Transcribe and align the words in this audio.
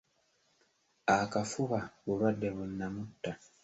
Akafuba 1.17 1.79
bulwadde 2.05 2.47
bu 2.55 2.63
nnamutta. 2.69 3.31